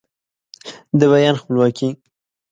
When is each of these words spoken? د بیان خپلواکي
د 0.99 1.01
بیان 1.11 1.35
خپلواکي 1.41 1.89